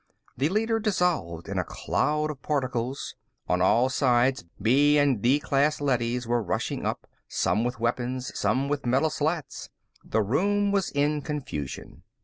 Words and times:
The 0.35 0.49
leader 0.49 0.79
dissolved 0.79 1.47
in 1.47 1.59
a 1.59 1.63
cloud 1.63 2.31
of 2.31 2.41
particles. 2.41 3.13
On 3.47 3.61
all 3.61 3.87
sides 3.87 4.43
D 4.59 4.97
and 4.97 5.21
B 5.21 5.39
class 5.39 5.79
leadys 5.79 6.25
were 6.25 6.41
rushing 6.41 6.87
up, 6.87 7.05
some 7.27 7.63
with 7.63 7.79
weapons, 7.79 8.31
some 8.33 8.67
with 8.67 8.83
metal 8.87 9.11
slats. 9.11 9.69
The 10.03 10.23
room 10.23 10.71
was 10.71 10.89
in 10.89 11.21
confusion. 11.21 12.01